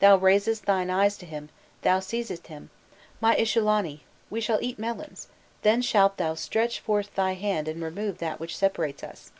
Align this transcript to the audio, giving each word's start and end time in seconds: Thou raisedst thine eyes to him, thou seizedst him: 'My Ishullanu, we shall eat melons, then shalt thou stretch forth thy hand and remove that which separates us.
Thou 0.00 0.16
raisedst 0.18 0.64
thine 0.66 0.90
eyes 0.90 1.16
to 1.18 1.24
him, 1.24 1.48
thou 1.82 2.00
seizedst 2.00 2.48
him: 2.48 2.70
'My 3.20 3.36
Ishullanu, 3.36 4.00
we 4.28 4.40
shall 4.40 4.58
eat 4.60 4.76
melons, 4.76 5.28
then 5.62 5.82
shalt 5.82 6.16
thou 6.16 6.34
stretch 6.34 6.80
forth 6.80 7.14
thy 7.14 7.34
hand 7.34 7.68
and 7.68 7.80
remove 7.80 8.18
that 8.18 8.40
which 8.40 8.56
separates 8.56 9.04
us. 9.04 9.30